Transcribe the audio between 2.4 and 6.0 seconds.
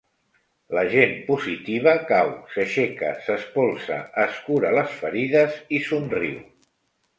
s'aixeca, s'espolsa, es cura les ferides i